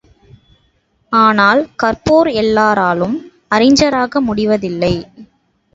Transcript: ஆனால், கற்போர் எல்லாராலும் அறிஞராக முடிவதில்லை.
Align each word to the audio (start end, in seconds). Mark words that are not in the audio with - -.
ஆனால், 1.11 1.61
கற்போர் 1.83 2.31
எல்லாராலும் 2.35 3.15
அறிஞராக 3.49 4.21
முடிவதில்லை. 4.21 4.93